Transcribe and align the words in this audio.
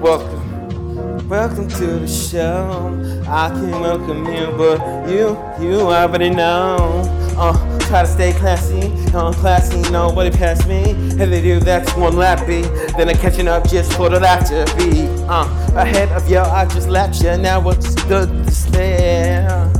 welcome, 0.00 1.28
welcome 1.28 1.68
to 1.68 1.86
the 1.98 2.08
show. 2.08 3.24
I 3.28 3.48
can 3.48 3.70
welcome 3.80 4.24
you, 4.26 4.46
but 4.56 5.08
you, 5.08 5.36
you 5.60 5.80
already 5.80 6.30
know. 6.30 7.02
Uh, 7.36 7.78
try 7.80 8.02
to 8.02 8.08
stay 8.08 8.32
classy, 8.32 8.92
uh, 9.14 9.32
classy, 9.32 9.80
nobody 9.90 10.30
pass 10.36 10.66
me. 10.66 10.82
If 10.82 11.30
they 11.30 11.42
do, 11.42 11.60
that's 11.60 11.94
one 11.96 12.16
lap 12.16 12.46
beat. 12.46 12.66
Then 12.96 13.08
I'm 13.08 13.16
catching 13.16 13.48
up 13.48 13.68
just 13.68 13.92
for 13.94 14.08
the 14.08 14.20
laughter 14.20 14.64
beat. 14.76 15.08
Uh, 15.28 15.48
ahead 15.76 16.10
of 16.10 16.28
you, 16.28 16.38
I 16.38 16.66
just 16.66 16.88
lapped 16.88 17.20
you. 17.20 17.36
Now 17.36 17.60
what's 17.60 17.94
good 18.04 18.28
the 18.28 18.44
despair? 18.44 19.72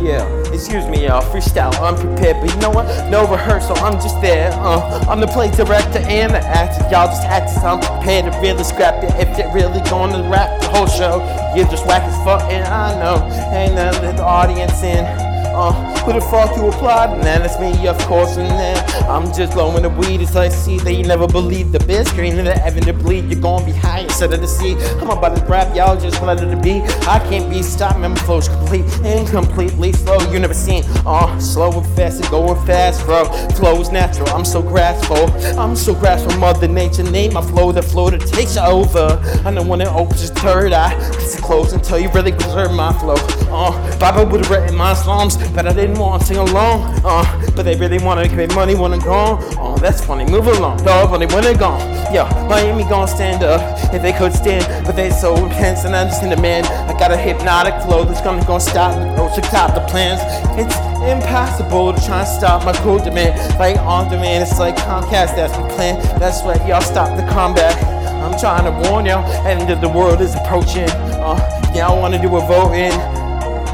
Yeah, 0.00 0.35
excuse 0.56 0.86
me, 0.86 1.06
y'all. 1.06 1.22
Freestyle, 1.22 1.72
unprepared, 1.80 2.40
but 2.40 2.52
you 2.52 2.60
know 2.60 2.70
what? 2.70 2.86
No 3.10 3.28
rehearsal, 3.30 3.76
I'm 3.78 4.00
just 4.00 4.20
there. 4.22 4.50
Uh, 4.54 5.04
I'm 5.08 5.20
the 5.20 5.26
play 5.26 5.50
director 5.50 5.98
and 5.98 6.32
the 6.32 6.38
actor. 6.38 6.82
Y'all 6.90 7.06
just 7.06 7.22
actors, 7.24 7.62
I'm 7.62 7.80
prepared 7.80 8.32
to 8.32 8.40
really 8.40 8.64
scrap 8.64 9.04
it. 9.04 9.10
If 9.16 9.36
they're 9.36 9.52
really 9.52 9.80
gonna 9.90 10.28
rap 10.30 10.60
the 10.62 10.68
whole 10.68 10.86
show, 10.86 11.18
you're 11.54 11.68
just 11.68 11.86
whack 11.86 12.02
as 12.02 12.16
fuck, 12.24 12.42
and 12.50 12.64
I 12.64 12.98
know. 12.98 13.22
Ain't 13.54 13.78
of 13.78 14.16
the 14.16 14.22
audience 14.22 14.82
in. 14.82 15.35
Uh, 15.56 15.72
who 16.04 16.12
the 16.12 16.20
fuck 16.20 16.54
you 16.54 16.68
applaud? 16.68 17.22
Then 17.24 17.40
it's 17.40 17.58
me, 17.58 17.88
of 17.88 17.96
course, 18.00 18.36
and 18.36 18.46
then 18.50 18.76
I'm 19.08 19.32
just 19.32 19.54
blowing 19.54 19.84
the 19.84 19.88
weed. 19.88 20.20
It's 20.20 20.34
like, 20.34 20.52
see, 20.52 20.78
they 20.78 21.02
never 21.02 21.26
believe 21.26 21.72
the 21.72 21.78
best 21.78 22.14
Green 22.14 22.38
in 22.38 22.44
the 22.44 22.52
heaven 22.52 22.82
to 22.84 22.92
bleed. 22.92 23.24
You're 23.30 23.40
gonna 23.40 23.64
be 23.64 23.72
high 23.72 24.00
instead 24.00 24.34
of 24.34 24.42
the 24.42 24.46
sea. 24.46 24.76
I'm 25.00 25.08
about 25.08 25.34
to 25.34 25.42
rap, 25.46 25.74
y'all 25.74 25.98
just 25.98 26.20
let 26.20 26.42
it 26.42 26.62
be. 26.62 26.82
I 27.08 27.20
can't 27.30 27.48
be 27.48 27.62
stopped, 27.62 27.98
my 27.98 28.14
flow's 28.16 28.48
complete 28.48 28.84
and 29.02 29.26
completely 29.28 29.92
slow. 29.92 30.18
You 30.30 30.38
never 30.40 30.52
seen, 30.52 30.84
uh, 31.06 31.38
slow 31.38 31.72
and 31.72 31.86
fast 31.96 32.20
and 32.20 32.30
going 32.30 32.62
fast, 32.66 33.06
bro. 33.06 33.24
Flow 33.54 33.80
is 33.80 33.90
natural, 33.90 34.28
I'm 34.28 34.44
so 34.44 34.60
graceful. 34.60 35.30
I'm 35.58 35.74
so 35.74 35.94
graceful, 35.94 36.36
Mother 36.38 36.68
Nature. 36.68 37.04
Name 37.04 37.32
my 37.32 37.40
flow, 37.40 37.72
the 37.72 37.80
flow 37.80 38.10
that 38.10 38.20
takes 38.20 38.56
you 38.56 38.62
over. 38.62 39.18
I 39.46 39.50
know 39.50 39.62
when 39.62 39.80
it 39.80 39.88
opens 39.88 40.22
your 40.22 40.34
third 40.34 40.74
eye, 40.74 40.92
it's 41.14 41.40
closed 41.40 41.74
until 41.74 41.98
you 41.98 42.10
really 42.10 42.32
preserve 42.32 42.74
my 42.74 42.92
flow. 42.98 43.16
Uh, 43.48 43.98
Bible 43.98 44.26
would 44.26 44.44
have 44.44 44.50
written 44.50 44.76
my 44.76 44.92
songs 44.92 45.36
but 45.54 45.66
I 45.66 45.72
didn't 45.72 45.98
want 45.98 46.22
to 46.22 46.28
sing 46.28 46.36
along. 46.36 47.00
Uh, 47.04 47.24
but 47.54 47.64
they 47.64 47.76
really 47.76 47.98
wanna 47.98 48.28
give 48.28 48.36
me 48.36 48.46
money 48.54 48.74
when 48.74 48.92
I'm 48.92 49.00
gone. 49.00 49.42
Oh, 49.58 49.76
that's 49.78 50.04
funny. 50.04 50.24
Move 50.24 50.46
along, 50.46 50.84
dog. 50.84 51.10
Money 51.10 51.26
when 51.26 51.44
they're 51.44 51.56
gone. 51.56 51.80
Yo, 52.12 52.24
Miami 52.48 52.84
gonna 52.84 53.08
stand 53.08 53.42
up 53.42 53.60
if 53.92 54.02
they 54.02 54.12
could 54.12 54.32
stand, 54.32 54.64
but 54.86 54.94
they 54.96 55.10
so 55.10 55.34
intense 55.36 55.84
and 55.84 55.94
I 55.94 56.00
understand 56.02 56.32
the 56.32 56.40
man. 56.40 56.64
I 56.64 56.98
got 56.98 57.10
a 57.10 57.16
hypnotic 57.16 57.74
flow 57.82 58.04
that's 58.04 58.20
gonna 58.20 58.44
gonna 58.44 58.60
stop 58.60 58.94
the 58.94 59.16
to 59.34 59.40
top 59.48 59.74
the 59.74 59.80
plans. 59.86 60.20
It's 60.58 60.76
impossible 61.02 61.92
to 61.92 62.06
try 62.06 62.20
and 62.20 62.28
stop 62.28 62.64
my 62.64 62.72
cool 62.84 62.98
demand. 62.98 63.38
Like 63.58 63.76
on 63.78 64.10
demand, 64.10 64.42
it's 64.42 64.58
like 64.58 64.76
Comcast. 64.76 65.36
That's 65.36 65.56
my 65.58 65.68
plan. 65.70 66.00
That's 66.18 66.42
right. 66.44 66.60
Y'all 66.66 66.80
stop 66.80 67.16
the 67.16 67.26
combat. 67.32 67.74
I'm 68.22 68.38
trying 68.38 68.64
to 68.64 68.88
warn 68.88 69.06
y'all, 69.06 69.22
of 69.22 69.80
the 69.80 69.88
world 69.88 70.20
is 70.20 70.34
approaching. 70.34 70.88
Uh, 70.90 71.38
y'all 71.74 72.00
wanna 72.00 72.20
do 72.20 72.36
a 72.36 72.40
voting? 72.40 73.15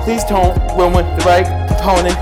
Please 0.05 0.25
don't 0.25 0.57
ruin 0.77 1.07
the 1.17 1.23
right 1.25 1.47
opponent. 1.71 2.17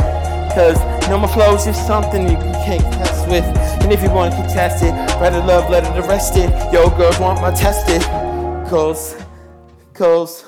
Cause 0.54 0.78
you 1.04 1.08
know 1.08 1.18
my 1.18 1.28
just 1.64 1.86
something 1.86 2.28
you, 2.28 2.36
can't 2.36 2.82
test 2.82 3.26
with. 3.28 3.44
And 3.82 3.90
if 3.90 4.02
you 4.02 4.10
want 4.10 4.32
to 4.32 4.36
contest 4.38 4.84
it, 4.84 4.92
write 5.20 5.32
a 5.32 5.38
love 5.46 5.70
letter 5.70 5.92
to 6.00 6.06
rest 6.06 6.36
it. 6.36 6.50
Yo, 6.72 6.90
girls 6.90 7.18
want 7.18 7.40
my 7.40 7.52
tested. 7.52 8.02
Cause, 8.68 9.16
cause. 9.94 10.44